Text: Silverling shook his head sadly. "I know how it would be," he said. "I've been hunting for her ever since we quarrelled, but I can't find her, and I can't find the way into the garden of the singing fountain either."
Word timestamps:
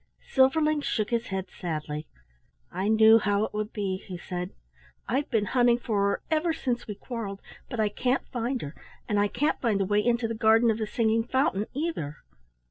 Silverling 0.33 0.81
shook 0.81 1.11
his 1.11 1.27
head 1.27 1.45
sadly. 1.59 2.07
"I 2.71 2.87
know 2.87 3.19
how 3.19 3.43
it 3.45 3.53
would 3.53 3.71
be," 3.71 3.97
he 4.07 4.17
said. 4.17 4.49
"I've 5.07 5.29
been 5.29 5.45
hunting 5.45 5.77
for 5.77 6.01
her 6.09 6.23
ever 6.31 6.53
since 6.53 6.87
we 6.87 6.95
quarrelled, 6.95 7.39
but 7.69 7.79
I 7.79 7.89
can't 7.89 8.25
find 8.29 8.63
her, 8.63 8.73
and 9.07 9.19
I 9.19 9.27
can't 9.27 9.61
find 9.61 9.79
the 9.79 9.85
way 9.85 10.03
into 10.03 10.27
the 10.27 10.33
garden 10.33 10.71
of 10.71 10.79
the 10.79 10.87
singing 10.87 11.23
fountain 11.23 11.67
either." 11.75 12.17